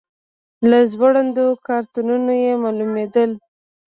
[0.69, 2.15] له ځوړندو کارتونو
[2.45, 3.31] یې معلومېدل.